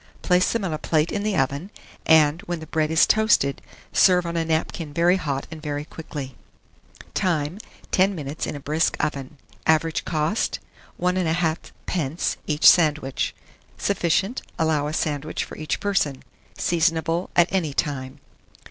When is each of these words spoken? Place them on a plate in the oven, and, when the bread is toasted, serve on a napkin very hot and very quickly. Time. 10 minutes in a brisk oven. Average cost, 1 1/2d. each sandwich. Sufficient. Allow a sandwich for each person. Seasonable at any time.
Place 0.23 0.51
them 0.51 0.65
on 0.65 0.73
a 0.73 0.79
plate 0.79 1.11
in 1.11 1.21
the 1.21 1.37
oven, 1.37 1.69
and, 2.07 2.41
when 2.47 2.59
the 2.59 2.65
bread 2.65 2.89
is 2.89 3.05
toasted, 3.05 3.61
serve 3.93 4.25
on 4.25 4.35
a 4.35 4.43
napkin 4.43 4.95
very 4.95 5.17
hot 5.17 5.45
and 5.51 5.61
very 5.61 5.85
quickly. 5.85 6.33
Time. 7.13 7.59
10 7.91 8.15
minutes 8.15 8.47
in 8.47 8.55
a 8.55 8.59
brisk 8.59 8.97
oven. 8.99 9.37
Average 9.67 10.03
cost, 10.03 10.57
1 10.97 11.17
1/2d. 11.17 12.37
each 12.47 12.67
sandwich. 12.67 13.35
Sufficient. 13.77 14.41
Allow 14.57 14.87
a 14.87 14.93
sandwich 14.93 15.43
for 15.43 15.55
each 15.55 15.79
person. 15.79 16.23
Seasonable 16.57 17.29
at 17.35 17.53
any 17.53 17.71
time. 17.75 18.19